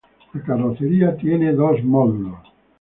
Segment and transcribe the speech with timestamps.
[0.33, 2.39] La carrocería tiene dos módulos.